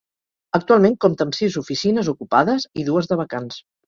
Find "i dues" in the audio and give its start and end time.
2.81-3.11